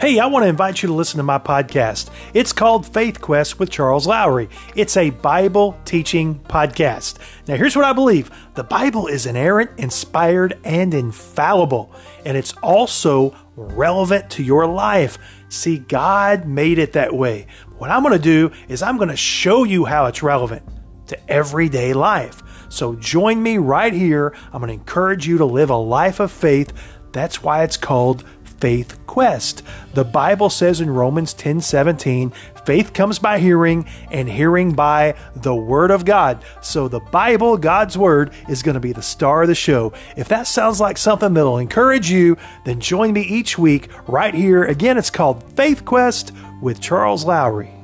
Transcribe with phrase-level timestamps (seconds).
[0.00, 2.08] Hey, I want to invite you to listen to my podcast.
[2.32, 4.48] It's called Faith Quest with Charles Lowry.
[4.74, 7.18] It's a Bible teaching podcast.
[7.46, 11.92] Now, here's what I believe the Bible is inerrant, inspired, and infallible,
[12.24, 15.18] and it's also relevant to your life.
[15.50, 17.46] See, God made it that way.
[17.76, 20.62] What I'm going to do is I'm going to show you how it's relevant
[21.08, 22.42] to everyday life.
[22.70, 24.34] So join me right here.
[24.50, 26.72] I'm going to encourage you to live a life of faith.
[27.12, 28.24] That's why it's called
[28.60, 29.62] faith quest.
[29.94, 32.32] The Bible says in Romans 10 17,
[32.64, 36.44] faith comes by hearing, and hearing by the Word of God.
[36.62, 39.92] So the Bible, God's Word, is going to be the star of the show.
[40.16, 44.64] If that sounds like something that'll encourage you, then join me each week right here.
[44.64, 47.79] Again, it's called Faith Quest with Charles Lowry.